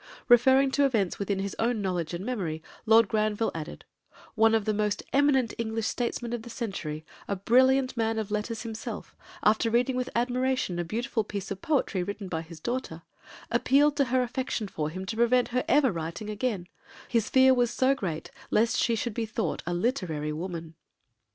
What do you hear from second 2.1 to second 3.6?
and memory, Lord Granville